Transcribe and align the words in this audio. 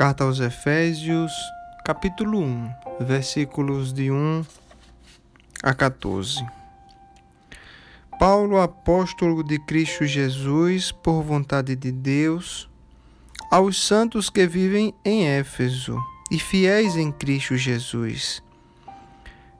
Carta 0.00 0.24
aos 0.24 0.40
Efésios, 0.40 1.30
capítulo 1.84 2.38
1, 2.38 2.70
versículos 3.00 3.92
de 3.92 4.10
1 4.10 4.46
a 5.62 5.74
14. 5.74 6.42
Paulo, 8.18 8.58
apóstolo 8.58 9.44
de 9.44 9.58
Cristo 9.58 10.06
Jesus, 10.06 10.90
por 10.90 11.22
vontade 11.22 11.76
de 11.76 11.92
Deus, 11.92 12.66
aos 13.50 13.86
santos 13.86 14.30
que 14.30 14.46
vivem 14.46 14.94
em 15.04 15.26
Éfeso 15.26 15.98
e 16.30 16.38
fiéis 16.38 16.96
em 16.96 17.12
Cristo 17.12 17.54
Jesus. 17.58 18.42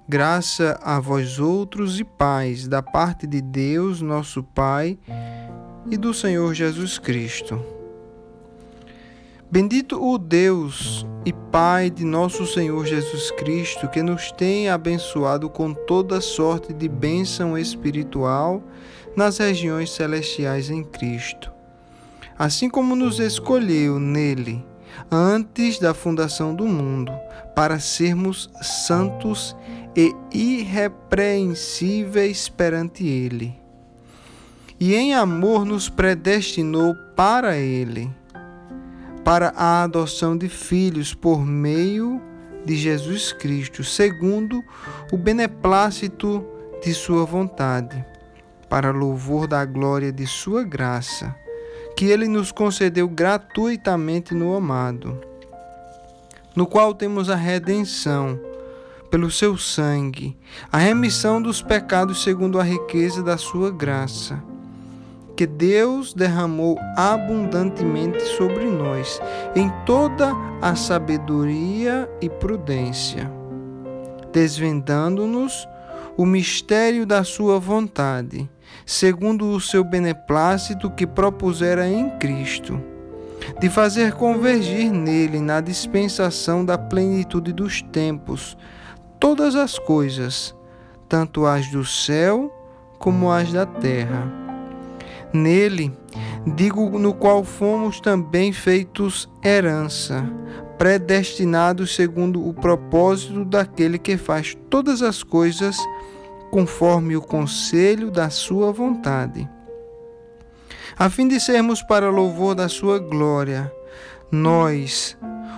Graça 0.09 0.81
a 0.83 0.99
vós 0.99 1.39
outros 1.39 2.01
e 2.01 2.05
paz 2.05 2.67
da 2.67 2.83
parte 2.83 3.27
de 3.27 3.43
Deus, 3.43 4.01
nosso 4.01 4.43
Pai, 4.43 4.99
e 5.91 5.99
do 5.99 6.15
Senhor 6.15 6.55
Jesus 6.55 6.99
Cristo. 6.99 7.80
Bendito 9.53 10.01
o 10.01 10.17
Deus 10.17 11.05
e 11.27 11.33
Pai 11.33 11.91
de 11.91 12.05
nosso 12.05 12.47
Senhor 12.47 12.87
Jesus 12.87 13.33
Cristo, 13.33 13.89
que 13.89 14.01
nos 14.01 14.31
tem 14.31 14.69
abençoado 14.69 15.51
com 15.51 15.75
toda 15.75 16.21
sorte 16.21 16.73
de 16.73 16.89
bênção 16.89 17.59
espiritual 17.59 18.63
nas 19.17 19.39
regiões 19.39 19.91
celestiais 19.91 20.71
em 20.71 20.85
Cristo. 20.85 21.51
Assim 22.39 22.71
como 22.71 22.95
nos 22.95 23.19
escolheu 23.19 23.99
nele 23.99 24.65
antes 25.11 25.81
da 25.81 25.93
fundação 25.93 26.55
do 26.55 26.65
mundo, 26.65 27.11
para 27.53 27.81
sermos 27.81 28.49
santos 28.63 29.57
e 29.97 30.15
irrepreensíveis 30.33 32.49
perante 32.49 33.05
ele. 33.05 33.59
E 34.79 34.95
em 34.95 35.13
amor 35.13 35.65
nos 35.65 35.89
predestinou 35.89 36.95
para 37.17 37.57
ele 37.57 38.20
para 39.25 39.53
a 39.57 39.83
adoção 39.83 40.37
de 40.37 40.49
filhos 40.49 41.15
por 41.15 41.45
meio 41.45 42.21
de 42.65 42.77
Jesus 42.77 43.33
Cristo, 43.33 43.83
segundo 43.83 44.63
o 45.13 45.17
beneplácito 45.17 46.45
de 46.83 46.95
Sua 46.95 47.25
vontade, 47.25 48.05
para 48.69 48.91
louvor 48.91 49.47
da 49.47 49.65
glória 49.65 50.13
de 50.13 50.27
Sua 50.27 50.63
graça, 50.63 51.35
que 51.97 52.07
Ele 52.07 52.29
nos 52.29 52.53
concedeu 52.53 53.09
gratuitamente 53.09 54.35
no 54.35 54.55
amado, 54.55 55.21
no 56.55 56.67
qual 56.67 56.95
temos 56.95 57.29
a 57.31 57.37
redenção 57.37 58.39
pelo 59.11 59.31
Seu 59.31 59.57
sangue, 59.57 60.39
a 60.71 60.79
remissão 60.79 61.43
dos 61.43 61.61
pecados 61.61 62.23
segundo 62.23 62.61
a 62.61 62.63
riqueza 62.63 63.23
da 63.23 63.37
Sua 63.37 63.71
graça 63.71 64.50
que 65.41 65.47
Deus 65.47 66.13
derramou 66.13 66.79
abundantemente 66.95 68.23
sobre 68.37 68.67
nós 68.67 69.19
em 69.57 69.71
toda 69.87 70.35
a 70.61 70.75
sabedoria 70.75 72.07
e 72.21 72.29
prudência, 72.29 73.33
desvendando-nos 74.31 75.67
o 76.15 76.27
mistério 76.27 77.07
da 77.07 77.25
Sua 77.25 77.59
vontade, 77.59 78.51
segundo 78.85 79.47
o 79.47 79.59
seu 79.59 79.83
beneplácito 79.83 80.91
que 80.91 81.07
propusera 81.07 81.89
em 81.89 82.11
Cristo, 82.19 82.79
de 83.59 83.71
fazer 83.71 84.13
convergir 84.13 84.93
nele, 84.93 85.41
na 85.41 85.63
dispensação 85.63 86.63
da 86.63 86.77
plenitude 86.77 87.51
dos 87.51 87.81
tempos, 87.81 88.59
todas 89.19 89.57
as 89.57 89.79
coisas, 89.79 90.55
tanto 91.09 91.47
as 91.47 91.67
do 91.69 91.83
céu 91.83 92.55
como 92.99 93.33
as 93.33 93.51
da 93.51 93.65
terra 93.65 94.50
Nele, 95.33 95.93
digo 96.55 96.99
no 96.99 97.15
qual 97.15 97.45
fomos 97.45 98.01
também 98.01 98.53
feitos 98.53 99.29
herança, 99.45 100.29
predestinados 100.79 101.95
segundo 101.95 102.47
o 102.47 102.55
propósito 102.55 103.45
daquele 103.45 103.99
que 103.99 104.17
faz 104.17 104.57
todas 104.69 105.03
as 105.03 105.23
coisas 105.23 105.77
conforme 106.51 107.17
o 107.17 107.23
conselho 107.23 108.11
da 108.11 108.29
sua 108.29 108.73
vontade, 108.73 109.49
a 110.99 111.09
fim 111.09 111.29
de 111.29 111.39
sermos 111.39 111.81
para 111.83 112.11
louvor 112.11 112.55
da 112.55 112.69
sua 112.69 112.99
glória, 112.99 113.73
nós, 114.31 115.17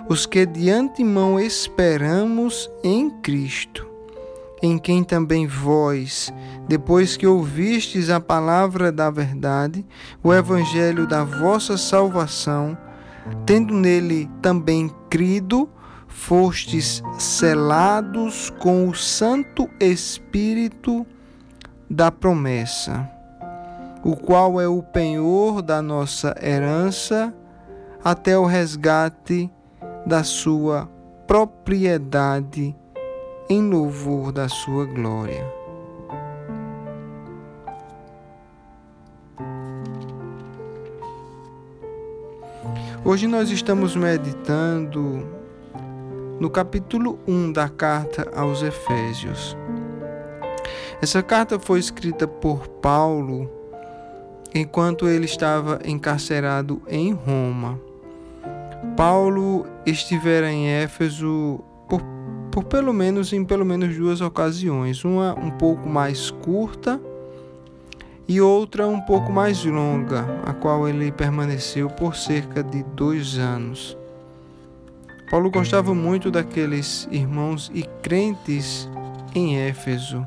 os 0.08 0.26
que 0.26 0.44
de 0.44 0.70
antemão 0.70 1.40
esperamos 1.40 2.70
em 2.84 3.10
Cristo 3.20 3.91
em 4.62 4.78
quem 4.78 5.02
também 5.02 5.44
vós, 5.44 6.32
depois 6.68 7.16
que 7.16 7.26
ouvistes 7.26 8.08
a 8.08 8.20
palavra 8.20 8.92
da 8.92 9.10
verdade, 9.10 9.84
o 10.22 10.32
evangelho 10.32 11.04
da 11.04 11.24
vossa 11.24 11.76
salvação, 11.76 12.78
tendo 13.44 13.74
nele 13.74 14.30
também 14.40 14.88
crido, 15.10 15.68
fostes 16.06 17.02
selados 17.18 18.50
com 18.50 18.88
o 18.88 18.94
Santo 18.94 19.68
Espírito 19.80 21.04
da 21.90 22.12
promessa, 22.12 23.10
o 24.04 24.14
qual 24.14 24.60
é 24.60 24.68
o 24.68 24.82
penhor 24.82 25.60
da 25.60 25.82
nossa 25.82 26.36
herança 26.40 27.34
até 28.04 28.38
o 28.38 28.44
resgate 28.44 29.50
da 30.06 30.22
sua 30.22 30.88
propriedade 31.26 32.76
em 33.52 33.68
louvor 33.68 34.32
da 34.32 34.48
sua 34.48 34.86
glória. 34.86 35.44
Hoje 43.04 43.26
nós 43.26 43.50
estamos 43.50 43.94
meditando 43.94 45.28
no 46.40 46.48
capítulo 46.48 47.18
1 47.28 47.52
da 47.52 47.68
carta 47.68 48.26
aos 48.34 48.62
Efésios. 48.62 49.54
Essa 51.02 51.22
carta 51.22 51.58
foi 51.58 51.78
escrita 51.78 52.26
por 52.26 52.66
Paulo 52.66 53.50
enquanto 54.54 55.06
ele 55.06 55.26
estava 55.26 55.78
encarcerado 55.84 56.80
em 56.88 57.12
Roma. 57.12 57.78
Paulo 58.96 59.66
estivera 59.84 60.50
em 60.50 60.68
Éfeso 60.68 61.62
por 62.52 62.64
pelo 62.64 62.92
menos 62.92 63.32
em 63.32 63.42
pelo 63.42 63.64
menos 63.64 63.96
duas 63.96 64.20
ocasiões, 64.20 65.04
uma 65.04 65.34
um 65.38 65.50
pouco 65.50 65.88
mais 65.88 66.30
curta 66.30 67.00
e 68.28 68.40
outra 68.40 68.86
um 68.86 69.00
pouco 69.00 69.32
mais 69.32 69.64
longa, 69.64 70.26
a 70.44 70.52
qual 70.52 70.86
ele 70.86 71.10
permaneceu 71.10 71.88
por 71.88 72.14
cerca 72.14 72.62
de 72.62 72.82
dois 72.82 73.38
anos. 73.38 73.96
Paulo 75.30 75.50
gostava 75.50 75.94
muito 75.94 76.30
daqueles 76.30 77.08
irmãos 77.10 77.70
e 77.74 77.84
crentes 78.02 78.86
em 79.34 79.56
Éfeso. 79.56 80.26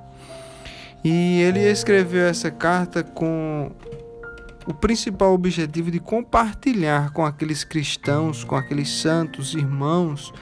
E 1.03 1.41
ele 1.41 1.59
escreveu 1.59 2.25
essa 2.25 2.50
carta 2.50 3.03
com 3.03 3.69
o 4.68 4.74
principal 4.74 5.34
objetivo 5.34 5.92
de 5.92 6.00
compartilhar 6.00 7.12
com 7.12 7.26
aqueles 7.26 7.64
cristãos, 7.64 8.44
com 8.44 8.56
aqueles 8.56 8.90
santos 8.90 9.53
irmãos, 9.53 10.34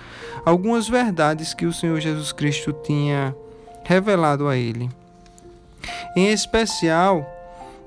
algumas 0.46 0.88
verdades 0.88 1.54
que 1.54 1.66
o 1.66 1.74
Senhor 1.74 2.00
Jesus 2.00 2.32
Cristo 2.32 2.72
tinha 2.72 3.36
revelado 3.84 4.48
a 4.48 4.56
ele. 4.56 4.90
Em 6.16 6.32
especial, 6.32 7.26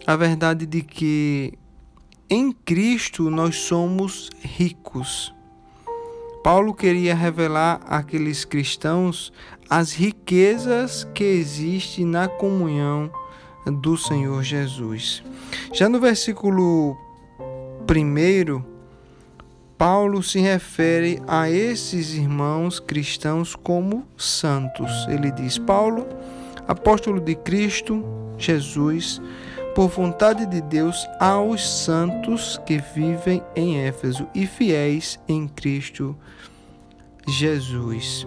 a 0.06 0.14
verdade 0.14 0.66
de 0.66 0.82
que 0.82 1.54
em 2.28 2.52
Cristo 2.52 3.30
nós 3.30 3.56
somos 3.56 4.30
ricos. 4.42 5.32
Paulo 6.44 6.74
queria 6.74 7.14
revelar 7.14 7.80
àqueles 7.86 8.44
cristãos 8.44 9.32
as 9.68 9.92
riquezas 9.92 11.02
que 11.14 11.24
existem 11.24 12.04
na 12.04 12.28
comunhão 12.28 13.10
do 13.70 13.96
Senhor 13.96 14.42
Jesus. 14.42 15.22
Já 15.72 15.88
no 15.88 16.00
versículo 16.00 16.96
1, 17.88 18.62
Paulo 19.78 20.22
se 20.22 20.40
refere 20.40 21.20
a 21.26 21.50
esses 21.50 22.14
irmãos 22.14 22.80
cristãos 22.80 23.54
como 23.54 24.06
santos. 24.16 24.90
Ele 25.08 25.30
diz: 25.30 25.58
Paulo, 25.58 26.06
apóstolo 26.66 27.20
de 27.20 27.34
Cristo 27.34 28.04
Jesus, 28.38 29.20
por 29.74 29.88
vontade 29.88 30.46
de 30.46 30.60
Deus, 30.62 31.06
aos 31.20 31.68
santos 31.84 32.58
que 32.64 32.78
vivem 32.94 33.42
em 33.54 33.78
Éfeso 33.78 34.26
e 34.34 34.46
fiéis 34.46 35.20
em 35.28 35.46
Cristo 35.46 36.16
Jesus. 37.28 38.26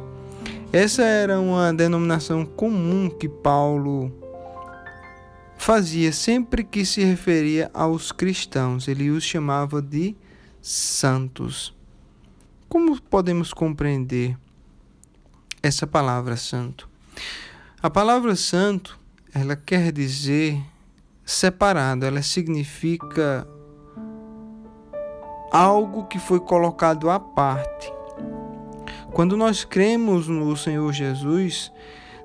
Essa 0.71 1.03
era 1.03 1.39
uma 1.39 1.73
denominação 1.73 2.45
comum 2.45 3.09
que 3.09 3.27
Paulo 3.27 4.18
fazia 5.59 6.13
sempre 6.13 6.63
que 6.63 6.85
se 6.85 7.03
referia 7.03 7.69
aos 7.73 8.11
cristãos. 8.13 8.87
Ele 8.87 9.11
os 9.11 9.23
chamava 9.23 9.81
de 9.81 10.15
santos. 10.61 11.75
Como 12.67 12.99
podemos 13.01 13.53
compreender 13.53 14.37
essa 15.61 15.85
palavra 15.85 16.37
santo? 16.37 16.89
A 17.83 17.89
palavra 17.89 18.35
santo, 18.35 18.97
ela 19.33 19.55
quer 19.55 19.91
dizer 19.91 20.59
separado, 21.25 22.05
ela 22.05 22.21
significa 22.21 23.45
algo 25.51 26.05
que 26.05 26.19
foi 26.19 26.39
colocado 26.39 27.09
à 27.09 27.19
parte. 27.19 27.91
Quando 29.11 29.35
nós 29.35 29.65
cremos 29.65 30.27
no 30.27 30.55
Senhor 30.55 30.91
Jesus, 30.93 31.71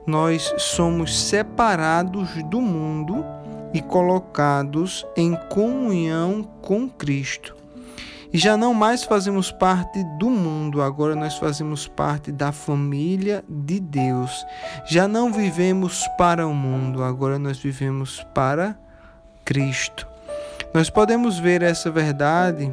nós 0.07 0.53
somos 0.59 1.19
separados 1.19 2.31
do 2.45 2.61
mundo 2.61 3.25
e 3.73 3.81
colocados 3.81 5.07
em 5.17 5.35
comunhão 5.51 6.43
com 6.63 6.89
Cristo. 6.89 7.57
E 8.33 8.39
já 8.39 8.57
não 8.57 8.75
mais 8.75 9.05
fazemos 9.05 9.53
parte 9.53 10.03
do 10.19 10.29
mundo, 10.29 10.83
agora 10.83 11.15
nós 11.15 11.37
fazemos 11.39 11.87
parte 11.87 12.33
da 12.33 12.51
família 12.51 13.45
de 13.49 13.79
Deus. 13.79 14.45
Já 14.87 15.07
não 15.07 15.33
vivemos 15.33 16.05
para 16.19 16.47
o 16.47 16.53
mundo, 16.53 17.05
agora 17.05 17.39
nós 17.39 17.59
vivemos 17.59 18.27
para 18.35 18.77
Cristo. 19.45 20.07
Nós 20.73 20.91
podemos 20.91 21.39
ver 21.39 21.63
essa 21.63 21.93
verdade 21.93 22.73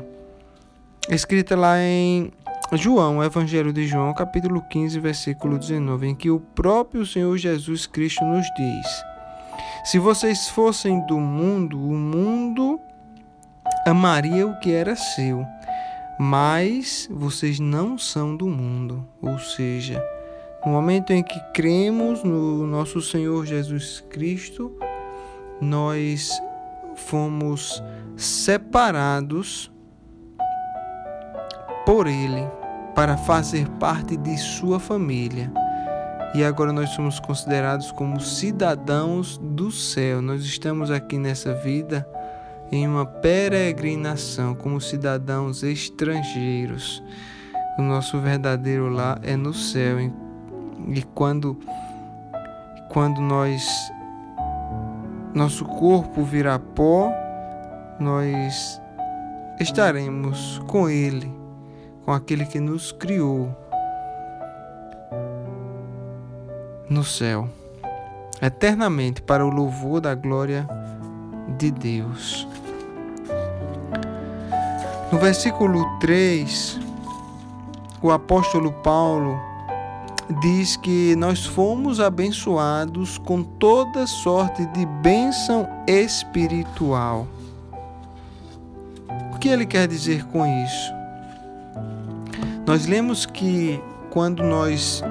escrita 1.08 1.56
lá 1.56 1.80
em 1.80 2.32
João, 2.74 3.22
Evangelho 3.22 3.74
de 3.74 3.86
João, 3.86 4.14
capítulo 4.14 4.62
15, 4.62 4.98
versículo 4.98 5.60
19, 5.60 6.08
em 6.08 6.16
que 6.16 6.30
o 6.30 6.40
próprio 6.40 7.06
Senhor 7.06 7.38
Jesus 7.38 7.86
Cristo 7.86 8.24
nos 8.24 8.48
diz: 8.56 9.04
Se 9.84 10.00
vocês 10.00 10.48
fossem 10.48 11.06
do 11.06 11.20
mundo, 11.20 11.78
o 11.78 11.92
mundo 11.92 12.80
amaria 13.86 14.48
o 14.48 14.58
que 14.62 14.72
era 14.72 14.96
seu, 14.96 15.46
mas 16.18 17.10
vocês 17.12 17.60
não 17.60 17.98
são 17.98 18.38
do 18.38 18.48
mundo. 18.48 19.06
Ou 19.22 19.38
seja, 19.38 20.02
no 20.66 20.72
momento 20.72 21.12
em 21.12 21.22
que 21.22 21.42
cremos 21.54 22.24
no 22.24 22.66
nosso 22.66 23.02
Senhor 23.02 23.46
Jesus 23.46 24.00
Cristo, 24.10 24.74
nós 25.60 26.42
fomos 26.96 27.84
separados 28.16 29.70
por 31.86 32.08
Ele 32.08 32.61
para 33.02 33.18
fazer 33.18 33.68
parte 33.80 34.16
de 34.16 34.38
Sua 34.38 34.80
família. 34.80 35.52
E 36.36 36.44
agora 36.44 36.72
nós 36.72 36.92
somos 36.92 37.20
considerados 37.20 37.92
como 37.92 38.20
cidadãos 38.20 39.40
do 39.40 39.72
céu. 39.72 40.22
Nós 40.22 40.44
estamos 40.44 40.92
aqui 40.92 41.18
nessa 41.18 41.52
vida 41.52 42.08
em 42.72 42.88
uma 42.88 43.04
peregrinação 43.04 44.54
como 44.54 44.80
cidadãos 44.80 45.64
estrangeiros. 45.64 47.02
O 47.76 47.82
nosso 47.82 48.20
verdadeiro 48.20 48.88
lar 48.88 49.20
é 49.24 49.36
no 49.36 49.52
céu. 49.52 50.00
E 50.00 51.02
quando 51.16 51.58
quando 52.88 53.20
nós 53.20 53.68
nosso 55.34 55.66
corpo 55.66 56.24
virar 56.24 56.60
pó, 56.60 57.12
nós 58.00 58.80
estaremos 59.60 60.62
com 60.68 60.88
ele, 60.88 61.41
com 62.06 62.12
aquele 62.12 62.46
que 62.46 62.60
nos 62.60 62.92
criou 62.92 63.56
no 66.90 67.04
céu, 67.04 67.48
eternamente 68.42 69.22
para 69.22 69.46
o 69.46 69.50
louvor 69.50 70.02
da 70.02 70.14
glória 70.14 70.68
de 71.58 71.72
Deus. 71.72 72.48
No 75.12 75.18
versículo 75.18 75.86
3, 76.00 76.80
o 78.02 78.12
apóstolo 78.12 78.72
Paulo 78.72 79.40
diz 80.42 80.78
que 80.78 81.16
nós 81.16 81.46
fomos 81.46 82.00
abençoados 82.00 83.18
com 83.18 83.44
toda 83.44 84.08
sorte 84.08 84.66
de 84.68 84.86
bênção 84.86 85.68
espiritual. 85.88 87.28
O 89.34 89.38
que 89.40 89.50
ele 89.50 89.66
quer 89.66 89.88
dizer 89.88 90.26
com 90.28 90.46
isso? 90.46 91.01
Nós 92.72 92.86
lemos 92.86 93.26
que 93.26 93.84
quando 94.12 94.44
nós 94.44 95.04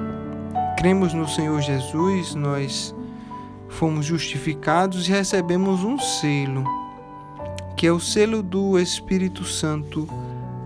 cremos 0.79 1.13
no 1.13 1.27
Senhor 1.27 1.61
Jesus, 1.61 2.33
nós 2.33 2.95
fomos 3.69 4.03
justificados 4.03 5.07
e 5.07 5.11
recebemos 5.11 5.83
um 5.83 5.99
selo 5.99 6.63
que 7.77 7.85
é 7.85 7.91
o 7.91 7.99
selo 7.99 8.41
do 8.41 8.79
Espírito 8.79 9.45
Santo 9.45 10.07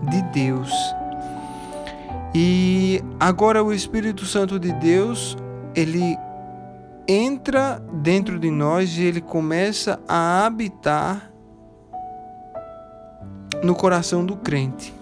de 0.08 0.22
Deus. 0.32 0.72
E 2.34 3.04
agora 3.20 3.62
o 3.62 3.74
Espírito 3.74 4.24
Santo 4.24 4.58
de 4.58 4.72
Deus, 4.72 5.36
ele 5.74 6.16
entra 7.06 7.78
dentro 7.92 8.38
de 8.38 8.50
nós 8.50 8.96
e 8.96 9.02
ele 9.02 9.20
começa 9.20 10.00
a 10.08 10.46
habitar 10.46 11.30
no 13.62 13.74
coração 13.74 14.24
do 14.24 14.34
crente. 14.34 14.96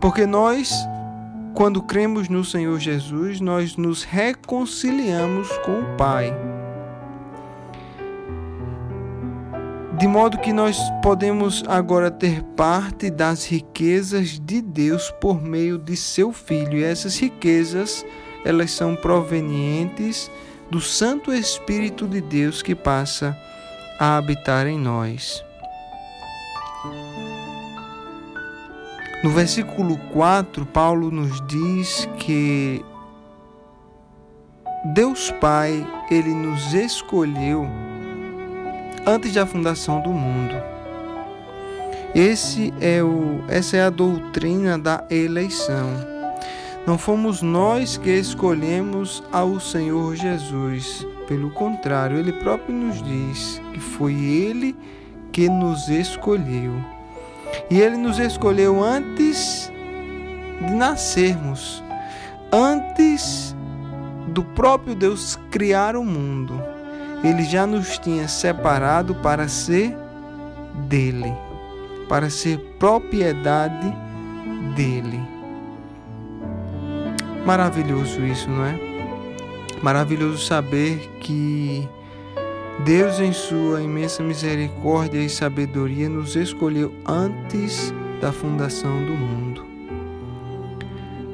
Porque 0.00 0.26
nós, 0.26 0.72
quando 1.54 1.82
cremos 1.82 2.28
no 2.28 2.44
Senhor 2.44 2.78
Jesus, 2.78 3.40
nós 3.40 3.76
nos 3.76 4.04
reconciliamos 4.04 5.48
com 5.58 5.80
o 5.80 5.96
Pai. 5.96 6.32
de 9.98 10.06
modo 10.06 10.38
que 10.38 10.52
nós 10.52 10.78
podemos 11.02 11.64
agora 11.66 12.08
ter 12.08 12.40
parte 12.56 13.10
das 13.10 13.44
riquezas 13.44 14.38
de 14.38 14.62
Deus 14.62 15.10
por 15.20 15.42
meio 15.42 15.76
de 15.76 15.96
seu 15.96 16.32
filho. 16.32 16.78
E 16.78 16.84
essas 16.84 17.18
riquezas, 17.18 18.06
elas 18.44 18.70
são 18.70 18.94
provenientes 18.94 20.30
do 20.70 20.80
Santo 20.80 21.32
Espírito 21.32 22.06
de 22.06 22.20
Deus 22.20 22.62
que 22.62 22.76
passa 22.76 23.36
a 23.98 24.16
habitar 24.16 24.68
em 24.68 24.78
nós. 24.78 25.44
No 29.22 29.30
versículo 29.30 29.96
4, 30.12 30.64
Paulo 30.66 31.10
nos 31.10 31.44
diz 31.48 32.08
que 32.18 32.84
Deus 34.94 35.32
Pai, 35.40 35.84
ele 36.08 36.32
nos 36.32 36.72
escolheu 36.72 37.66
antes 39.04 39.34
da 39.34 39.44
fundação 39.44 40.00
do 40.00 40.10
mundo. 40.10 40.54
Esse 42.14 42.72
é 42.80 43.02
o, 43.02 43.44
essa 43.48 43.76
é 43.76 43.82
a 43.82 43.90
doutrina 43.90 44.78
da 44.78 45.04
eleição. 45.10 45.88
Não 46.86 46.96
fomos 46.96 47.42
nós 47.42 47.96
que 47.96 48.10
escolhemos 48.10 49.22
ao 49.32 49.58
Senhor 49.58 50.14
Jesus. 50.14 51.04
Pelo 51.26 51.50
contrário, 51.50 52.18
Ele 52.18 52.32
próprio 52.32 52.74
nos 52.74 53.02
diz 53.02 53.60
que 53.74 53.80
foi 53.80 54.14
Ele 54.14 54.76
que 55.32 55.48
nos 55.48 55.88
escolheu. 55.88 56.97
E 57.70 57.80
Ele 57.80 57.96
nos 57.96 58.18
escolheu 58.18 58.82
antes 58.82 59.70
de 60.66 60.72
nascermos, 60.74 61.82
antes 62.52 63.54
do 64.28 64.42
próprio 64.42 64.94
Deus 64.94 65.38
criar 65.50 65.96
o 65.96 66.04
mundo 66.04 66.60
ele 67.22 67.42
já 67.42 67.66
nos 67.66 67.98
tinha 67.98 68.28
separado 68.28 69.14
para 69.16 69.48
ser 69.48 69.96
dele, 70.88 71.32
para 72.08 72.30
ser 72.30 72.58
propriedade 72.78 73.92
dele. 74.76 75.20
Maravilhoso 77.44 78.20
isso, 78.24 78.48
não 78.48 78.64
é? 78.64 78.78
Maravilhoso 79.82 80.44
saber 80.44 80.98
que 81.20 81.88
Deus, 82.84 83.18
em 83.18 83.32
Sua 83.32 83.82
imensa 83.82 84.22
misericórdia 84.22 85.18
e 85.18 85.28
sabedoria, 85.28 86.08
nos 86.08 86.36
escolheu 86.36 86.92
antes 87.06 87.92
da 88.20 88.32
fundação 88.32 89.04
do 89.04 89.12
mundo. 89.12 89.66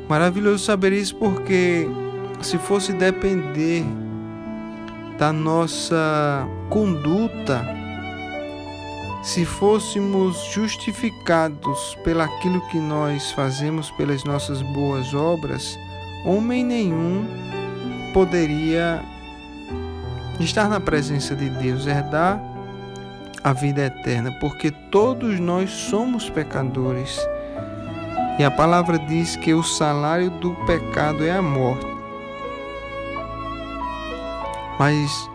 Maravilhoso 0.08 0.64
saber 0.64 0.92
isso 0.92 1.16
porque, 1.16 1.88
se 2.42 2.58
fosse 2.58 2.92
depender 2.92 3.84
da 5.18 5.32
nossa 5.32 6.46
conduta, 6.68 7.64
se 9.22 9.44
fôssemos 9.44 10.36
justificados 10.52 11.96
pelaquilo 12.04 12.60
que 12.68 12.78
nós 12.78 13.32
fazemos, 13.32 13.90
pelas 13.92 14.24
nossas 14.24 14.60
boas 14.60 15.14
obras, 15.14 15.78
homem 16.26 16.64
nenhum 16.64 17.26
poderia 18.12 19.02
estar 20.40 20.68
na 20.68 20.80
presença 20.80 21.34
de 21.34 21.48
Deus, 21.48 21.86
herdar 21.86 22.40
a 23.42 23.52
vida 23.52 23.86
eterna, 23.86 24.32
porque 24.40 24.70
todos 24.70 25.38
nós 25.38 25.70
somos 25.70 26.30
pecadores. 26.30 27.18
E 28.38 28.44
a 28.44 28.50
palavra 28.50 28.98
diz 28.98 29.36
que 29.36 29.54
o 29.54 29.62
salário 29.62 30.30
do 30.30 30.54
pecado 30.66 31.24
é 31.24 31.30
a 31.30 31.42
morte. 31.42 31.86
Mas 34.78 35.30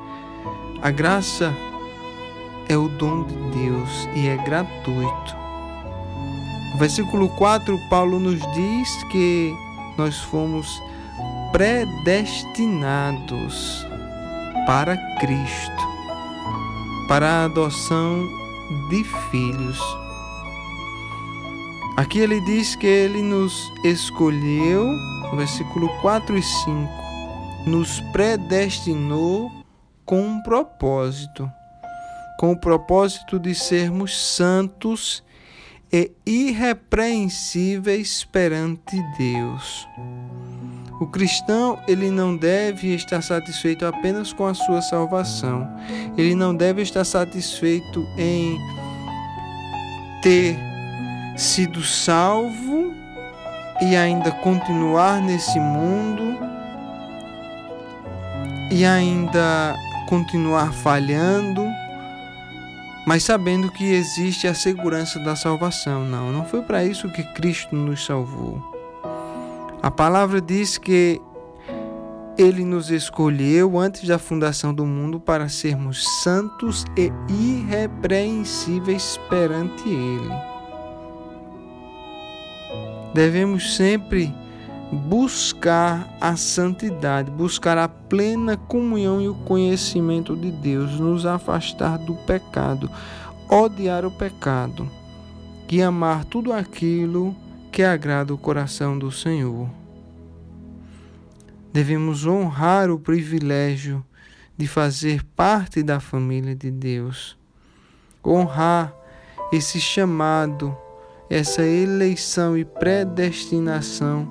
a 0.82 0.92
graça 0.92 1.54
é 2.68 2.76
o 2.76 2.90
dom 2.90 3.24
de 3.24 3.36
Deus 3.36 4.10
e 4.16 4.28
é 4.28 4.36
gratuito. 4.38 5.40
Versículo 6.78 7.30
4, 7.30 7.78
Paulo 7.90 8.20
nos 8.20 8.40
diz 8.54 9.04
que 9.12 9.54
nós 9.98 10.18
fomos 10.18 10.82
predestinados 11.52 13.89
para 14.70 14.96
Cristo, 15.16 15.88
para 17.08 17.28
a 17.28 17.46
adoção 17.46 18.30
de 18.88 19.04
filhos. 19.32 19.80
Aqui 21.98 22.20
ele 22.20 22.40
diz 22.42 22.76
que 22.76 22.86
ele 22.86 23.24
nos 23.24 23.74
escolheu, 23.84 24.88
versículo 25.36 25.90
4 26.02 26.38
e 26.38 26.44
5, 26.44 26.70
nos 27.66 28.00
predestinou 28.12 29.50
com 30.06 30.22
um 30.22 30.44
propósito, 30.44 31.52
com 32.38 32.52
o 32.52 32.60
propósito 32.60 33.40
de 33.40 33.56
sermos 33.56 34.16
santos 34.16 35.24
e 35.92 36.12
irrepreensíveis 36.28 38.24
perante 38.24 39.02
Deus. 39.18 39.88
O 41.00 41.08
cristão, 41.08 41.80
ele 41.88 42.12
não 42.12 42.36
deve 42.36 42.94
estar 42.94 43.22
satisfeito 43.22 43.86
apenas 43.86 44.34
com 44.34 44.46
a 44.46 44.54
sua 44.54 44.82
salvação. 44.82 45.68
Ele 46.18 46.36
não 46.36 46.54
deve 46.54 46.82
estar 46.82 47.06
satisfeito 47.06 48.06
em 48.18 48.60
ter 50.22 50.58
sido 51.38 51.82
salvo 51.82 52.94
e 53.82 53.96
ainda 53.96 54.30
continuar 54.32 55.22
nesse 55.22 55.58
mundo 55.58 56.38
e 58.70 58.84
ainda 58.86 59.76
continuar 60.08 60.74
falhando, 60.74 61.66
mas 63.08 63.24
sabendo 63.24 63.72
que 63.72 63.86
existe 63.86 64.48
a 64.48 64.54
segurança 64.54 65.18
da 65.20 65.36
salvação. 65.36 66.04
Não, 66.04 66.32
não 66.32 66.44
foi 66.46 66.62
para 66.62 66.84
isso 66.84 67.10
que 67.10 67.24
Cristo 67.34 67.74
nos 67.74 68.06
salvou. 68.06 68.69
A 69.82 69.90
palavra 69.90 70.42
diz 70.42 70.78
que 70.78 71.22
ele 72.38 72.64
nos 72.64 72.90
escolheu 72.90 73.78
antes 73.78 74.08
da 74.08 74.20
fundação 74.20 74.74
do 74.74 74.86
mundo 74.86 75.20
para 75.20 75.48
sermos 75.48 76.06
santos 76.22 76.86
e 76.98 77.12
irrepreensíveis 77.30 79.20
perante 79.30 79.88
Ele. 79.88 80.34
Devemos 83.14 83.76
sempre 83.76 84.34
buscar 84.92 86.08
a 86.20 86.36
santidade, 86.36 87.32
buscar 87.32 87.78
a 87.78 87.88
plena 87.88 88.56
comunhão 88.56 89.22
e 89.22 89.28
o 89.28 89.36
conhecimento 89.36 90.36
de 90.36 90.52
Deus, 90.52 91.00
nos 91.00 91.26
afastar 91.26 91.98
do 91.98 92.16
pecado, 92.16 92.90
odiar 93.50 94.06
o 94.06 94.12
pecado 94.12 94.90
e 95.70 95.82
amar 95.82 96.26
tudo 96.26 96.52
aquilo 96.52 97.36
que 97.72 97.84
agrada 97.84 98.34
o 98.34 98.38
coração 98.38 98.98
do 98.98 99.12
Senhor. 99.12 99.70
Devemos 101.72 102.26
honrar 102.26 102.90
o 102.90 103.00
privilégio 103.00 104.04
de 104.58 104.68
fazer 104.68 105.24
parte 105.36 105.82
da 105.84 106.00
família 106.00 106.56
de 106.56 106.72
Deus, 106.72 107.38
honrar 108.24 108.94
esse 109.52 109.80
chamado 109.80 110.76
essa 111.30 111.62
eleição 111.62 112.58
e 112.58 112.66
predestinação 112.66 114.28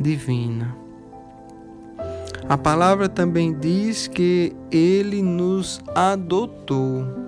divina. 0.00 0.74
A 2.48 2.56
palavra 2.56 3.08
também 3.08 3.52
diz 3.52 4.06
que 4.06 4.52
ele 4.70 5.20
nos 5.20 5.80
adotou. 5.94 7.25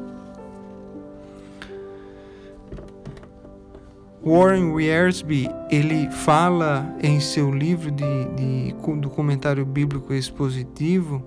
Warren 4.28 4.72
Wiersbe, 4.72 5.48
ele 5.70 6.10
fala 6.10 6.94
em 7.02 7.18
seu 7.18 7.50
livro 7.50 7.90
de, 7.90 8.04
de, 8.36 8.74
do 9.00 9.08
comentário 9.08 9.64
bíblico 9.64 10.12
expositivo 10.12 11.24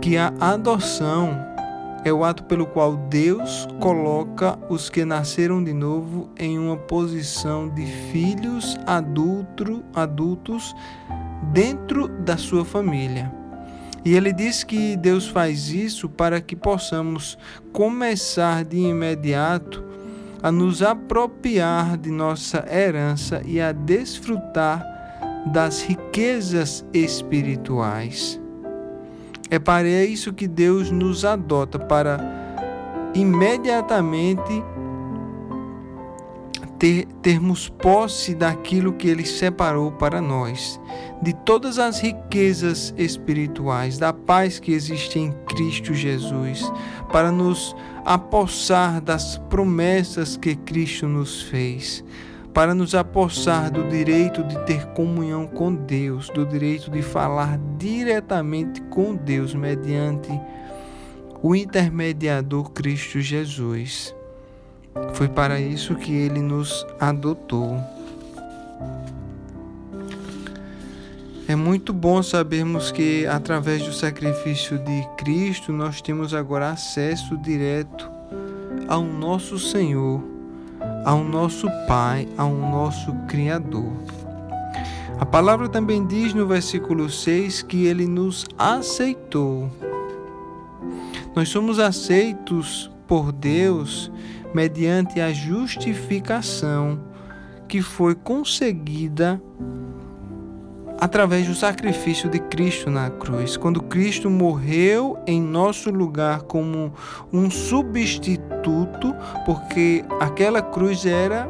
que 0.00 0.16
a 0.16 0.32
adoção 0.40 1.38
é 2.04 2.12
o 2.12 2.24
ato 2.24 2.42
pelo 2.42 2.66
qual 2.66 2.96
Deus 2.96 3.68
coloca 3.78 4.58
os 4.68 4.90
que 4.90 5.04
nasceram 5.04 5.62
de 5.62 5.72
novo 5.72 6.28
em 6.36 6.58
uma 6.58 6.76
posição 6.76 7.68
de 7.68 7.86
filhos 8.10 8.76
adulto, 8.84 9.84
adultos 9.94 10.74
dentro 11.52 12.08
da 12.08 12.36
sua 12.36 12.64
família. 12.64 13.32
E 14.04 14.14
ele 14.14 14.32
diz 14.32 14.64
que 14.64 14.96
Deus 14.96 15.28
faz 15.28 15.70
isso 15.70 16.08
para 16.08 16.40
que 16.40 16.56
possamos 16.56 17.38
começar 17.72 18.64
de 18.64 18.78
imediato 18.78 19.85
a 20.46 20.52
nos 20.52 20.80
apropriar 20.80 21.96
de 21.96 22.08
nossa 22.08 22.64
herança 22.72 23.42
e 23.44 23.60
a 23.60 23.72
desfrutar 23.72 24.80
das 25.52 25.82
riquezas 25.82 26.86
espirituais. 26.94 28.40
É 29.50 29.58
para 29.58 30.04
isso 30.04 30.32
que 30.32 30.46
Deus 30.46 30.88
nos 30.88 31.24
adota 31.24 31.80
para 31.80 32.20
imediatamente 33.12 34.62
ter, 36.78 37.06
termos 37.22 37.68
posse 37.68 38.34
daquilo 38.34 38.92
que 38.92 39.08
Ele 39.08 39.24
separou 39.24 39.92
para 39.92 40.20
nós, 40.20 40.80
de 41.22 41.32
todas 41.32 41.78
as 41.78 42.00
riquezas 42.00 42.94
espirituais, 42.96 43.98
da 43.98 44.12
paz 44.12 44.58
que 44.58 44.72
existe 44.72 45.18
em 45.18 45.32
Cristo 45.46 45.94
Jesus, 45.94 46.70
para 47.10 47.30
nos 47.30 47.74
apossar 48.04 49.00
das 49.00 49.38
promessas 49.50 50.36
que 50.36 50.54
Cristo 50.54 51.06
nos 51.06 51.42
fez 51.42 52.04
para 52.56 52.74
nos 52.74 52.94
apossar 52.94 53.70
do 53.70 53.86
direito 53.86 54.42
de 54.42 54.58
ter 54.64 54.86
comunhão 54.94 55.46
com 55.46 55.74
Deus, 55.74 56.30
do 56.30 56.46
direito 56.46 56.90
de 56.90 57.02
falar 57.02 57.60
diretamente 57.76 58.80
com 58.84 59.14
Deus 59.14 59.54
mediante 59.54 60.30
o 61.42 61.54
intermediador 61.54 62.70
Cristo 62.70 63.20
Jesus. 63.20 64.15
Foi 65.14 65.28
para 65.28 65.60
isso 65.60 65.94
que 65.94 66.12
ele 66.12 66.40
nos 66.40 66.86
adotou. 67.00 67.78
É 71.48 71.54
muito 71.54 71.92
bom 71.92 72.22
sabermos 72.22 72.90
que 72.90 73.26
através 73.26 73.82
do 73.82 73.92
sacrifício 73.92 74.78
de 74.78 75.08
Cristo 75.16 75.72
nós 75.72 76.00
temos 76.00 76.34
agora 76.34 76.70
acesso 76.70 77.36
direto 77.38 78.10
ao 78.88 79.02
nosso 79.02 79.58
Senhor 79.58 80.36
ao 81.06 81.22
nosso 81.22 81.68
Pai, 81.86 82.28
ao 82.36 82.52
nosso 82.52 83.12
Criador. 83.28 83.92
A 85.20 85.24
palavra 85.24 85.68
também 85.68 86.04
diz 86.04 86.34
no 86.34 86.48
versículo 86.48 87.08
6 87.08 87.62
que 87.62 87.86
ele 87.86 88.08
nos 88.08 88.44
aceitou. 88.58 89.70
Nós 91.32 91.48
somos 91.48 91.78
aceitos 91.78 92.90
por 93.06 93.32
Deus 93.32 94.10
mediante 94.54 95.20
a 95.20 95.32
justificação 95.32 97.00
que 97.68 97.82
foi 97.82 98.14
conseguida 98.14 99.40
através 100.98 101.46
do 101.46 101.54
sacrifício 101.54 102.28
de 102.28 102.38
Cristo 102.38 102.90
na 102.90 103.10
cruz. 103.10 103.56
Quando 103.56 103.82
Cristo 103.82 104.30
morreu 104.30 105.18
em 105.26 105.40
nosso 105.40 105.90
lugar 105.90 106.42
como 106.42 106.92
um 107.32 107.50
substituto, 107.50 109.14
porque 109.44 110.04
aquela 110.20 110.62
cruz 110.62 111.04
era 111.04 111.48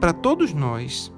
para 0.00 0.12
todos 0.12 0.52
nós. 0.52 1.12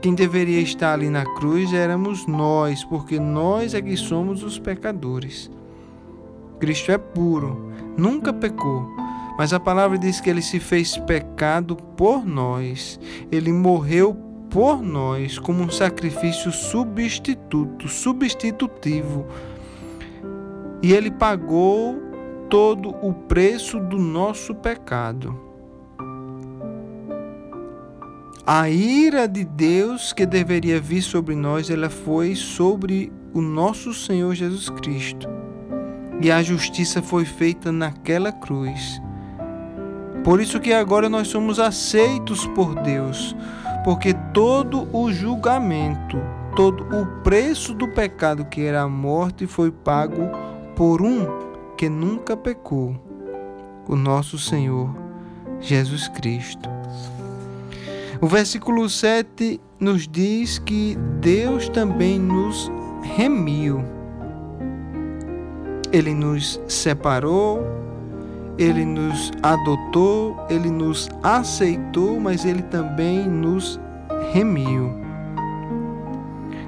Quem 0.00 0.14
deveria 0.14 0.60
estar 0.60 0.92
ali 0.92 1.08
na 1.08 1.24
cruz 1.24 1.72
éramos 1.72 2.26
nós, 2.26 2.84
porque 2.84 3.18
nós 3.18 3.74
é 3.74 3.80
que 3.80 3.96
somos 3.96 4.42
os 4.42 4.58
pecadores. 4.58 5.50
Cristo 6.58 6.92
é 6.92 6.98
puro, 6.98 7.72
nunca 7.96 8.32
pecou. 8.32 8.88
Mas 9.36 9.52
a 9.52 9.58
palavra 9.58 9.98
diz 9.98 10.20
que 10.20 10.30
ele 10.30 10.42
se 10.42 10.60
fez 10.60 10.96
pecado 10.98 11.76
por 11.96 12.24
nós. 12.24 13.00
Ele 13.32 13.52
morreu 13.52 14.14
por 14.48 14.80
nós 14.80 15.38
como 15.38 15.62
um 15.62 15.70
sacrifício 15.70 16.52
substituto, 16.52 17.88
substitutivo. 17.88 19.26
E 20.80 20.92
ele 20.92 21.10
pagou 21.10 22.00
todo 22.48 22.90
o 23.02 23.12
preço 23.12 23.80
do 23.80 23.98
nosso 23.98 24.54
pecado. 24.54 25.36
A 28.46 28.68
ira 28.68 29.26
de 29.26 29.42
Deus 29.42 30.12
que 30.12 30.26
deveria 30.26 30.78
vir 30.78 31.00
sobre 31.00 31.34
nós, 31.34 31.70
ela 31.70 31.88
foi 31.88 32.36
sobre 32.36 33.10
o 33.32 33.40
nosso 33.40 33.92
Senhor 33.94 34.34
Jesus 34.34 34.68
Cristo. 34.68 35.26
E 36.20 36.30
a 36.30 36.42
justiça 36.42 37.02
foi 37.02 37.24
feita 37.24 37.70
naquela 37.70 38.32
cruz. 38.32 39.00
Por 40.22 40.40
isso 40.40 40.60
que 40.60 40.72
agora 40.72 41.08
nós 41.08 41.28
somos 41.28 41.58
aceitos 41.58 42.46
por 42.48 42.74
Deus 42.76 43.36
porque 43.84 44.14
todo 44.32 44.88
o 44.96 45.12
julgamento, 45.12 46.16
todo 46.56 46.84
o 46.98 47.06
preço 47.22 47.74
do 47.74 47.86
pecado 47.86 48.46
que 48.46 48.62
era 48.62 48.80
a 48.80 48.88
morte 48.88 49.46
foi 49.46 49.70
pago 49.70 50.30
por 50.74 51.02
um 51.02 51.26
que 51.76 51.88
nunca 51.88 52.34
pecou, 52.34 52.98
o 53.86 53.94
nosso 53.94 54.38
Senhor 54.38 54.88
Jesus 55.60 56.08
Cristo. 56.08 56.70
O 58.22 58.26
versículo 58.26 58.88
7 58.88 59.60
nos 59.78 60.08
diz 60.08 60.58
que 60.58 60.96
Deus 61.20 61.68
também 61.68 62.18
nos 62.18 62.72
remiu. 63.02 63.84
Ele 65.94 66.12
nos 66.12 66.60
separou, 66.66 67.64
ele 68.58 68.84
nos 68.84 69.30
adotou, 69.40 70.36
ele 70.50 70.68
nos 70.68 71.08
aceitou, 71.22 72.18
mas 72.18 72.44
ele 72.44 72.62
também 72.62 73.28
nos 73.28 73.78
remiu. 74.32 74.92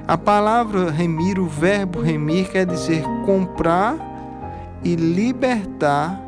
A 0.07 0.17
palavra 0.17 0.89
remir, 0.89 1.37
o 1.39 1.45
verbo 1.45 1.99
remir, 1.99 2.49
quer 2.49 2.65
dizer 2.65 3.03
comprar 3.25 3.97
e 4.81 4.95
libertar 4.95 6.21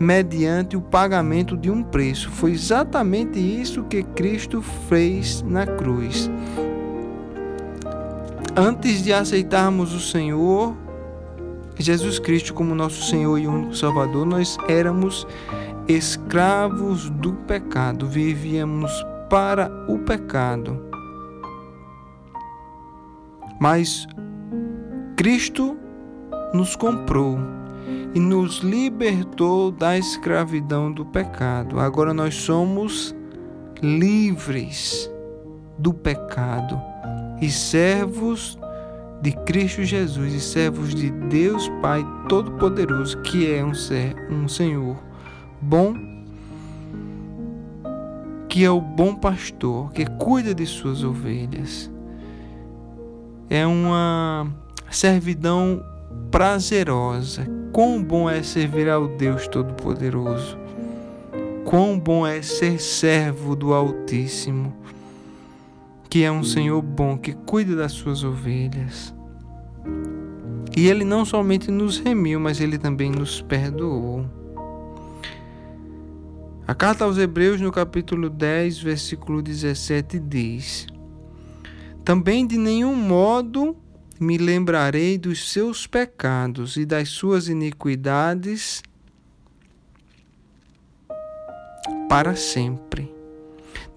mediante 0.00 0.74
o 0.74 0.80
pagamento 0.80 1.54
de 1.54 1.70
um 1.70 1.82
preço. 1.82 2.30
Foi 2.30 2.52
exatamente 2.52 3.38
isso 3.38 3.82
que 3.82 4.02
Cristo 4.02 4.62
fez 4.88 5.42
na 5.42 5.66
cruz. 5.66 6.30
Antes 8.56 9.02
de 9.02 9.12
aceitarmos 9.12 9.92
o 9.92 10.00
Senhor, 10.00 10.74
Jesus 11.82 12.18
Cristo 12.18 12.54
como 12.54 12.74
nosso 12.74 13.02
Senhor 13.02 13.38
e 13.38 13.46
único 13.46 13.74
Salvador, 13.74 14.24
nós 14.24 14.56
éramos 14.68 15.26
escravos 15.88 17.10
do 17.10 17.32
pecado, 17.32 18.06
vivíamos 18.06 18.90
para 19.28 19.70
o 19.88 19.98
pecado. 19.98 20.80
Mas 23.60 24.06
Cristo 25.16 25.76
nos 26.54 26.76
comprou 26.76 27.38
e 28.14 28.20
nos 28.20 28.58
libertou 28.58 29.70
da 29.70 29.96
escravidão 29.96 30.92
do 30.92 31.04
pecado. 31.04 31.80
Agora 31.80 32.12
nós 32.12 32.34
somos 32.34 33.14
livres 33.82 35.10
do 35.78 35.92
pecado 35.92 36.80
e 37.40 37.50
servos 37.50 38.58
de 39.22 39.30
Cristo 39.30 39.84
Jesus 39.84 40.34
e 40.34 40.40
servos 40.40 40.92
de 40.92 41.08
Deus 41.10 41.68
Pai 41.80 42.04
Todo-Poderoso, 42.28 43.22
que 43.22 43.48
é 43.48 43.64
um, 43.64 43.72
ser, 43.72 44.16
um 44.28 44.48
Senhor 44.48 44.96
bom, 45.60 45.94
que 48.48 48.64
é 48.64 48.70
o 48.70 48.80
bom 48.80 49.14
pastor, 49.14 49.92
que 49.92 50.04
cuida 50.18 50.52
de 50.52 50.66
suas 50.66 51.04
ovelhas. 51.04 51.88
É 53.48 53.64
uma 53.64 54.52
servidão 54.90 55.80
prazerosa. 56.32 57.46
Quão 57.72 58.02
bom 58.02 58.28
é 58.28 58.42
servir 58.42 58.88
ao 58.88 59.06
Deus 59.06 59.46
Todo-Poderoso. 59.46 60.58
Quão 61.64 61.96
bom 61.96 62.26
é 62.26 62.42
ser 62.42 62.80
servo 62.80 63.54
do 63.54 63.72
Altíssimo, 63.72 64.76
que 66.12 66.24
é 66.24 66.30
um 66.30 66.44
Senhor 66.44 66.82
bom, 66.82 67.16
que 67.16 67.32
cuida 67.32 67.74
das 67.74 67.92
suas 67.92 68.22
ovelhas. 68.22 69.14
E 70.76 70.86
ele 70.86 71.04
não 71.04 71.24
somente 71.24 71.70
nos 71.70 71.98
remiu, 71.98 72.38
mas 72.38 72.60
ele 72.60 72.76
também 72.76 73.10
nos 73.10 73.40
perdoou. 73.40 74.26
A 76.68 76.74
carta 76.74 77.06
aos 77.06 77.16
Hebreus, 77.16 77.62
no 77.62 77.72
capítulo 77.72 78.28
10, 78.28 78.80
versículo 78.80 79.40
17, 79.40 80.18
diz: 80.18 80.86
Também 82.04 82.46
de 82.46 82.58
nenhum 82.58 82.94
modo 82.94 83.74
me 84.20 84.36
lembrarei 84.36 85.16
dos 85.16 85.50
seus 85.50 85.86
pecados 85.86 86.76
e 86.76 86.84
das 86.84 87.08
suas 87.08 87.48
iniquidades 87.48 88.82
para 92.06 92.36
sempre. 92.36 93.10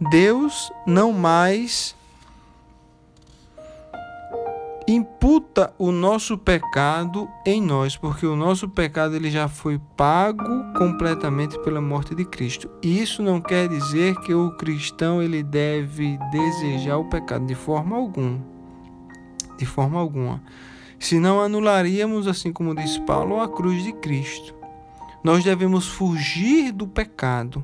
Deus 0.09 0.71
não 0.87 1.11
mais 1.11 1.93
imputa 4.87 5.73
o 5.77 5.91
nosso 5.91 6.37
pecado 6.37 7.27
em 7.45 7.61
nós, 7.61 7.97
porque 7.97 8.25
o 8.25 8.35
nosso 8.35 8.69
pecado 8.69 9.15
ele 9.15 9.31
já 9.31 9.47
foi 9.47 9.79
pago 9.97 10.73
completamente 10.77 11.57
pela 11.59 11.81
morte 11.81 12.13
de 12.13 12.25
Cristo. 12.25 12.69
E 12.83 13.01
isso 13.01 13.23
não 13.23 13.41
quer 13.41 13.67
dizer 13.67 14.15
que 14.21 14.33
o 14.33 14.51
cristão 14.57 15.21
ele 15.21 15.41
deve 15.41 16.17
desejar 16.31 16.97
o 16.97 17.09
pecado 17.09 17.45
de 17.45 17.55
forma 17.55 17.95
alguma 17.95 18.55
de 19.57 19.65
forma 19.65 19.99
alguma. 19.99 20.41
Senão 20.99 21.41
anularíamos, 21.41 22.27
assim 22.27 22.51
como 22.51 22.75
diz 22.75 22.97
Paulo, 22.99 23.39
a 23.39 23.47
cruz 23.47 23.83
de 23.83 23.93
Cristo. 23.93 24.55
Nós 25.23 25.43
devemos 25.43 25.87
fugir 25.87 26.71
do 26.71 26.87
pecado, 26.87 27.63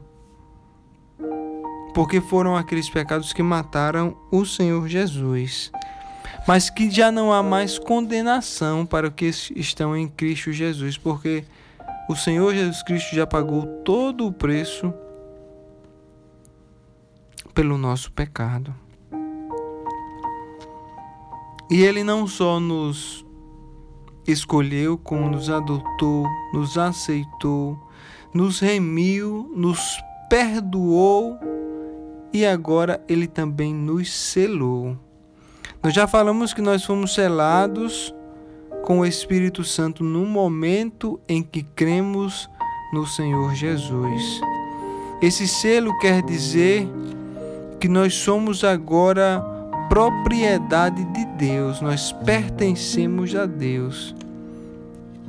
porque 1.94 2.20
foram 2.20 2.56
aqueles 2.56 2.90
pecados 2.90 3.34
que 3.34 3.44
mataram 3.44 4.18
o 4.32 4.46
Senhor 4.46 4.88
Jesus. 4.88 5.72
Mas 6.48 6.70
que 6.70 6.90
já 6.90 7.12
não 7.12 7.32
há 7.32 7.44
mais 7.44 7.78
condenação 7.78 8.86
para 8.86 9.08
os 9.08 9.14
que 9.14 9.26
estão 9.56 9.96
em 9.96 10.08
Cristo 10.08 10.52
Jesus, 10.52 10.98
porque 10.98 11.44
o 12.10 12.16
Senhor 12.16 12.54
Jesus 12.54 12.82
Cristo 12.84 13.16
já 13.16 13.28
pagou 13.28 13.66
todo 13.84 14.28
o 14.28 14.34
preço 14.34 14.94
pelo 17.54 17.78
nosso 17.78 18.12
pecado. 18.12 18.74
E 21.70 21.82
Ele 21.84 22.04
não 22.04 22.28
só 22.28 22.60
nos 22.60 23.26
escolheu, 24.28 24.98
como 24.98 25.30
nos 25.30 25.50
adotou, 25.50 26.26
nos 26.54 26.78
aceitou, 26.78 27.80
nos 28.34 28.60
remiu, 28.60 29.50
nos 29.56 30.02
perdoou 30.30 31.40
e 32.34 32.46
agora 32.46 33.04
Ele 33.08 33.28
também 33.28 33.74
nos 33.74 34.12
selou. 34.12 34.98
Nós 35.84 35.96
já 35.96 36.06
falamos 36.06 36.54
que 36.54 36.62
nós 36.62 36.84
fomos 36.84 37.16
selados 37.16 38.14
com 38.84 39.00
o 39.00 39.06
Espírito 39.06 39.64
Santo 39.64 40.04
no 40.04 40.26
momento 40.28 41.20
em 41.28 41.42
que 41.42 41.64
cremos 41.64 42.48
no 42.94 43.08
Senhor 43.08 43.56
Jesus. 43.56 44.42
Esse 45.22 45.48
selo 45.48 45.98
quer 45.98 46.22
dizer 46.22 46.88
que 47.80 47.88
nós 47.88 48.14
somos 48.14 48.64
agora 48.64 49.44
propriedade 49.90 51.04
de 51.06 51.26
Deus, 51.26 51.82
nós 51.82 52.12
pertencemos 52.12 53.36
a 53.36 53.48
Deus. 53.48 54.16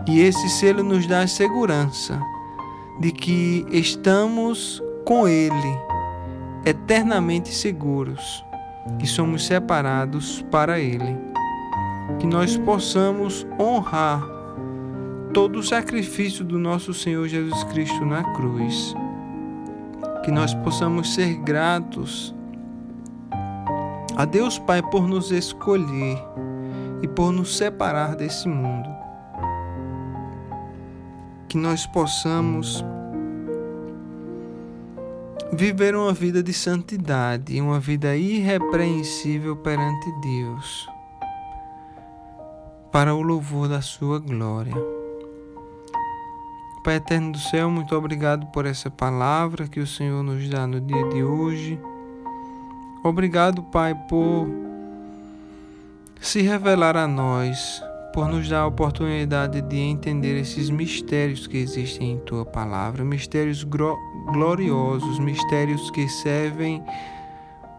E 0.07 0.21
esse 0.21 0.51
selo 0.51 0.83
nos 0.83 1.07
dá 1.07 1.21
a 1.21 1.27
segurança 1.27 2.21
de 3.01 3.11
que 3.11 3.65
estamos 3.71 4.83
com 5.07 5.27
Ele, 5.27 5.79
eternamente 6.67 7.55
seguros, 7.55 8.45
que 8.99 9.07
somos 9.07 9.47
separados 9.47 10.43
para 10.51 10.79
Ele. 10.79 11.17
Que 12.19 12.27
nós 12.27 12.57
possamos 12.57 13.47
honrar 13.59 14.23
todo 15.33 15.59
o 15.59 15.63
sacrifício 15.63 16.45
do 16.45 16.59
nosso 16.59 16.93
Senhor 16.93 17.27
Jesus 17.27 17.65
Cristo 17.65 18.05
na 18.05 18.23
cruz. 18.35 18.95
Que 20.25 20.31
nós 20.31 20.55
possamos 20.55 21.15
ser 21.15 21.35
gratos 21.39 22.35
a 24.17 24.25
Deus 24.25 24.59
Pai 24.59 24.83
por 24.83 25.09
nos 25.09 25.31
escolher 25.31 26.23
e 27.03 27.09
por 27.09 27.33
nos 27.33 27.57
separar 27.57 28.15
desse 28.15 28.49
mundo. 28.49 28.89
Que 31.49 31.57
nós 31.59 31.87
possamos 31.87 32.85
viver 35.53 35.95
uma 35.95 36.15
vida 36.15 36.43
de 36.43 36.53
santidade, 36.53 37.61
uma 37.61 37.79
vida 37.79 38.17
irrepreensível 38.17 39.55
perante 39.55 40.11
Deus, 40.23 40.89
para 42.91 43.15
o 43.15 43.21
louvor 43.21 43.69
da 43.69 43.83
Sua 43.83 44.19
glória. 44.19 44.75
Pai 46.83 46.97
eterno 46.97 47.33
do 47.33 47.39
céu, 47.39 47.71
muito 47.71 47.95
obrigado 47.95 48.47
por 48.47 48.67
essa 48.67 48.91
palavra 48.91 49.69
que 49.69 49.79
o 49.79 49.87
Senhor 49.87 50.23
nos 50.23 50.49
dá 50.49 50.67
no 50.67 50.81
dia 50.81 51.09
de 51.11 51.23
hoje. 51.23 51.79
Obrigado, 53.05 53.63
Pai, 53.65 53.95
por 54.09 54.49
se 56.21 56.41
revelar 56.41 56.97
a 56.97 57.07
nós, 57.07 57.83
por 58.13 58.29
nos 58.29 58.49
dar 58.49 58.61
a 58.61 58.67
oportunidade 58.67 59.63
de 59.63 59.77
entender 59.77 60.39
esses 60.39 60.69
mistérios 60.69 61.47
que 61.47 61.57
existem 61.57 62.13
em 62.13 62.19
Tua 62.19 62.45
palavra, 62.45 63.05
mistérios 63.05 63.65
gloriosos, 63.65 65.19
mistérios 65.19 65.91
que 65.91 66.09
servem 66.09 66.83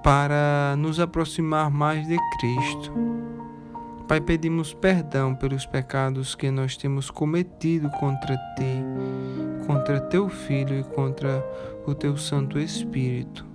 para 0.03 0.75
nos 0.77 0.99
aproximar 0.99 1.69
mais 1.69 2.07
de 2.07 2.17
Cristo. 2.39 2.91
Pai, 4.07 4.19
pedimos 4.19 4.73
perdão 4.73 5.33
pelos 5.33 5.65
pecados 5.65 6.35
que 6.35 6.51
nós 6.51 6.75
temos 6.75 7.09
cometido 7.09 7.89
contra 7.91 8.35
Ti, 8.55 8.83
contra 9.65 10.01
Teu 10.01 10.27
Filho 10.27 10.79
e 10.79 10.83
contra 10.83 11.43
o 11.85 11.95
Teu 11.95 12.17
Santo 12.17 12.59
Espírito. 12.59 13.52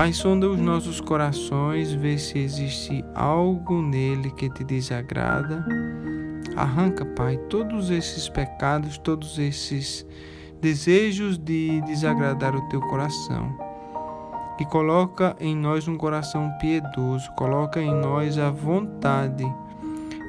Pai, 0.00 0.14
sonda 0.14 0.48
os 0.48 0.58
nossos 0.58 0.98
corações, 0.98 1.92
vê 1.92 2.16
se 2.16 2.38
existe 2.38 3.04
algo 3.14 3.82
nele 3.82 4.30
que 4.30 4.48
te 4.48 4.64
desagrada. 4.64 5.62
Arranca, 6.56 7.04
Pai, 7.04 7.36
todos 7.50 7.90
esses 7.90 8.26
pecados, 8.26 8.96
todos 8.96 9.38
esses 9.38 10.06
desejos 10.58 11.36
de 11.36 11.82
desagradar 11.82 12.56
o 12.56 12.66
teu 12.70 12.80
coração. 12.80 13.54
E 14.58 14.64
coloca 14.64 15.36
em 15.38 15.54
nós 15.54 15.86
um 15.86 15.98
coração 15.98 16.50
piedoso, 16.58 17.30
coloca 17.32 17.82
em 17.82 17.94
nós 17.94 18.38
a 18.38 18.50
vontade 18.50 19.44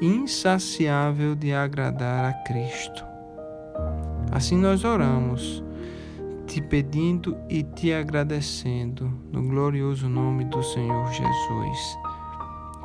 insaciável 0.01 1.33
de 1.33 1.53
agradar 1.53 2.25
a 2.25 2.33
Cristo. 2.43 3.05
Assim 4.33 4.57
nós 4.57 4.83
oramos, 4.83 5.63
te 6.51 6.61
pedindo 6.61 7.37
e 7.47 7.63
te 7.63 7.93
agradecendo, 7.93 9.09
no 9.31 9.41
glorioso 9.41 10.09
nome 10.09 10.43
do 10.43 10.61
Senhor 10.61 11.09
Jesus. 11.09 11.97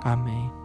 Amém. 0.04 0.55